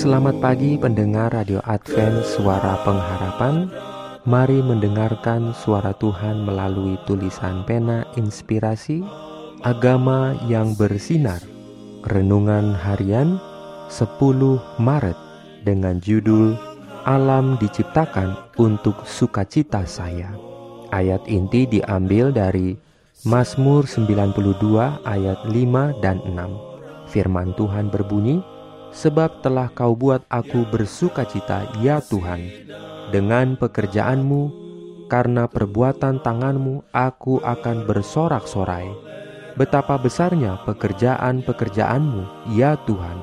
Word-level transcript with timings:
Selamat 0.00 0.40
pagi 0.40 0.80
pendengar 0.80 1.28
Radio 1.28 1.60
Advent 1.60 2.24
Suara 2.24 2.80
Pengharapan. 2.88 3.68
Mari 4.24 4.64
mendengarkan 4.64 5.52
suara 5.52 5.92
Tuhan 5.92 6.40
melalui 6.40 6.96
tulisan 7.04 7.68
pena 7.68 8.08
inspirasi 8.16 9.04
Agama 9.60 10.32
yang 10.48 10.72
bersinar. 10.72 11.44
Renungan 12.08 12.72
harian 12.72 13.36
10 13.92 14.80
Maret 14.80 15.18
dengan 15.68 16.00
judul 16.00 16.56
Alam 17.04 17.60
diciptakan 17.60 18.56
untuk 18.56 19.04
sukacita 19.04 19.84
saya. 19.84 20.32
Ayat 20.96 21.28
inti 21.28 21.68
diambil 21.68 22.32
dari 22.32 22.72
Mazmur 23.28 23.84
92 23.84 24.64
ayat 25.04 25.44
5 25.44 26.00
dan 26.00 26.24
6 26.24 27.12
Firman 27.12 27.52
Tuhan 27.52 27.92
berbunyi 27.92 28.40
Sebab 28.90 29.46
telah 29.46 29.70
kau 29.70 29.94
buat 29.94 30.26
aku 30.26 30.66
bersuka 30.66 31.22
cita, 31.22 31.66
ya 31.78 32.02
Tuhan, 32.02 32.42
dengan 33.14 33.54
pekerjaanmu, 33.54 34.42
karena 35.10 35.46
perbuatan 35.50 36.22
tanganmu 36.22 36.90
aku 36.94 37.42
akan 37.42 37.86
bersorak-sorai. 37.86 38.90
Betapa 39.58 39.98
besarnya 39.98 40.62
pekerjaan-pekerjaanmu, 40.66 42.54
ya 42.54 42.78
Tuhan, 42.86 43.18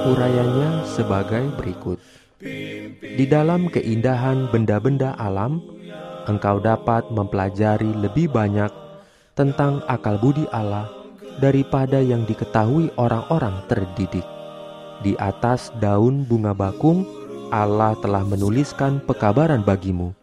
Urayanya 0.08 0.88
sebagai 0.88 1.52
berikut. 1.60 2.00
Di 2.38 3.26
dalam 3.26 3.66
keindahan 3.66 4.54
benda-benda 4.54 5.18
alam, 5.18 5.58
engkau 6.30 6.62
dapat 6.62 7.10
mempelajari 7.10 7.90
lebih 7.98 8.30
banyak 8.30 8.70
tentang 9.34 9.82
akal 9.90 10.22
budi 10.22 10.46
Allah 10.54 10.86
daripada 11.42 11.98
yang 11.98 12.30
diketahui 12.30 12.94
orang-orang 12.94 13.58
terdidik. 13.66 14.22
Di 15.02 15.18
atas 15.18 15.74
daun 15.82 16.30
bunga 16.30 16.54
bakung, 16.54 17.10
Allah 17.50 17.98
telah 18.06 18.22
menuliskan 18.22 19.02
pekabaran 19.02 19.66
bagimu. 19.66 20.14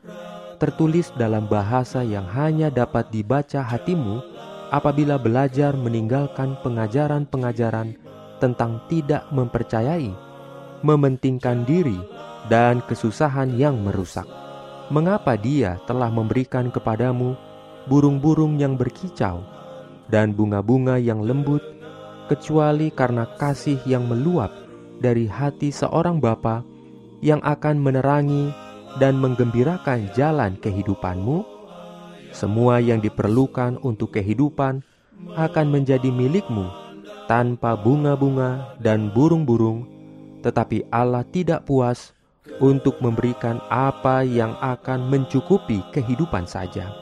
Tertulis 0.63 1.11
dalam 1.19 1.51
bahasa 1.51 2.07
yang 2.07 2.31
hanya 2.31 2.71
dapat 2.71 3.11
dibaca 3.11 3.59
hatimu 3.59 4.23
apabila 4.71 5.19
belajar 5.19 5.75
meninggalkan 5.75 6.55
pengajaran-pengajaran 6.63 7.99
tentang 8.39 8.79
tidak 8.87 9.27
mempercayai 9.35 10.24
mementingkan 10.85 11.65
diri, 11.65 11.97
dan 12.53 12.85
kesusahan 12.85 13.57
yang 13.57 13.81
merusak. 13.81 14.29
Mengapa 14.93 15.41
Dia 15.41 15.81
telah 15.89 16.13
memberikan 16.13 16.69
kepadamu 16.69 17.33
burung-burung 17.89 18.61
yang 18.61 18.77
berkicau 18.77 19.41
dan 20.13 20.37
bunga-bunga 20.37 21.01
yang 21.01 21.25
lembut, 21.25 21.65
kecuali 22.29 22.93
karena 22.93 23.25
kasih 23.41 23.81
yang 23.89 24.05
meluap 24.05 24.53
dari 25.01 25.25
hati 25.25 25.73
seorang 25.73 26.21
bapa 26.21 26.61
yang 27.25 27.41
akan 27.41 27.81
menerangi 27.81 28.53
dan 29.01 29.17
menggembirakan 29.17 30.13
jalan 30.13 30.61
kehidupanmu? 30.61 31.45
Semua 32.35 32.83
yang 32.83 33.01
diperlukan 33.01 33.81
untuk 33.81 34.21
kehidupan 34.21 34.85
akan 35.39 35.67
menjadi 35.71 36.11
milikmu 36.13 36.67
tanpa 37.25 37.79
bunga-bunga 37.79 38.77
dan 38.83 39.09
burung-burung 39.15 39.94
tetapi 40.45 40.93
Allah 40.93 41.25
tidak 41.25 41.65
puas 41.65 42.13
untuk 42.61 43.01
memberikan 43.01 43.57
apa 43.73 44.21
yang 44.21 44.53
akan 44.61 45.09
mencukupi 45.09 45.81
kehidupan 45.97 46.45
saja. 46.45 46.93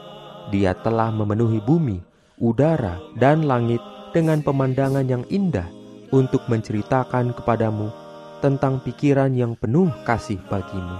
Dia 0.47 0.71
telah 0.79 1.11
memenuhi 1.11 1.59
bumi, 1.59 1.99
udara, 2.39 3.03
dan 3.19 3.43
langit 3.43 3.83
dengan 4.15 4.39
pemandangan 4.39 5.03
yang 5.03 5.27
indah 5.27 5.67
untuk 6.15 6.47
menceritakan 6.47 7.35
kepadamu 7.35 7.91
tentang 8.39 8.79
pikiran 8.79 9.35
yang 9.35 9.59
penuh 9.59 9.91
kasih 10.07 10.39
bagimu. 10.47 10.97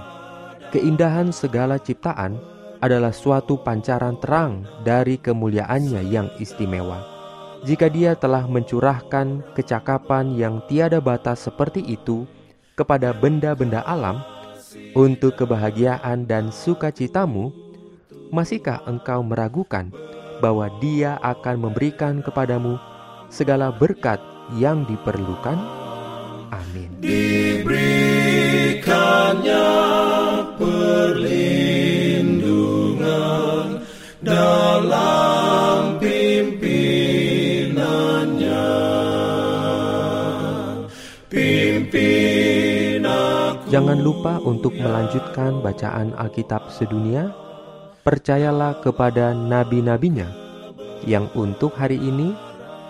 Keindahan 0.68 1.32
segala 1.32 1.80
ciptaan 1.80 2.36
adalah 2.84 3.14
suatu 3.14 3.56
pancaran 3.62 4.20
terang 4.20 4.68
dari 4.84 5.16
kemuliaannya 5.16 6.02
yang 6.12 6.28
istimewa. 6.36 7.13
Jika 7.64 7.88
dia 7.88 8.12
telah 8.12 8.44
mencurahkan 8.44 9.40
kecakapan 9.56 10.36
yang 10.36 10.60
tiada 10.68 11.00
batas 11.00 11.48
seperti 11.48 11.80
itu 11.80 12.28
kepada 12.76 13.16
benda-benda 13.16 13.80
alam 13.88 14.20
untuk 14.92 15.32
kebahagiaan 15.40 16.28
dan 16.28 16.52
sukacitamu, 16.52 17.48
masihkah 18.28 18.84
engkau 18.84 19.24
meragukan 19.24 19.88
bahwa 20.44 20.68
dia 20.76 21.16
akan 21.24 21.70
memberikan 21.70 22.20
kepadamu 22.20 22.76
segala 23.32 23.72
berkat 23.72 24.20
yang 24.60 24.84
diperlukan? 24.84 25.56
Amin. 26.52 26.92
Jangan 43.74 44.06
lupa 44.06 44.38
untuk 44.46 44.70
melanjutkan 44.78 45.58
bacaan 45.58 46.14
Alkitab 46.14 46.70
sedunia. 46.70 47.34
Percayalah 48.06 48.78
kepada 48.78 49.34
nabi-nabinya 49.34 50.30
yang 51.02 51.26
untuk 51.34 51.74
hari 51.74 51.98
ini 51.98 52.38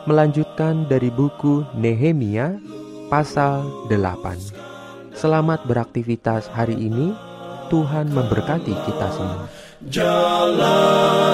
melanjutkan 0.05 0.85
dari 0.85 1.09
buku 1.09 1.65
Nehemia 1.73 2.61
pasal 3.09 3.65
8. 3.89 5.17
Selamat 5.17 5.65
beraktivitas 5.65 6.53
hari 6.53 6.77
ini. 6.77 7.17
Tuhan 7.73 8.13
memberkati 8.13 8.77
kita 8.85 9.09
semua. 9.09 9.49
Jalan. 9.89 11.25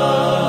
love. 0.00 0.39